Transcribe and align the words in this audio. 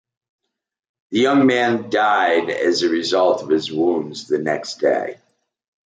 The 1.11 1.19
young 1.19 1.45
man 1.45 1.91
died 1.91 2.49
as 2.49 2.81
a 2.81 2.89
result 2.89 3.43
of 3.43 3.49
his 3.49 3.71
wounds 3.71 4.27
the 4.27 4.39
next 4.39 4.79
day. 4.79 5.17